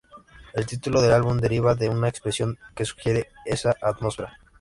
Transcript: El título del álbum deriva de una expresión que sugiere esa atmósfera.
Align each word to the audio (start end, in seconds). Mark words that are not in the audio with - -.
El 0.55 0.65
título 0.65 0.99
del 0.99 1.11
álbum 1.13 1.37
deriva 1.37 1.75
de 1.75 1.87
una 1.87 2.07
expresión 2.09 2.57
que 2.73 2.85
sugiere 2.85 3.29
esa 3.45 3.75
atmósfera. 3.83 4.39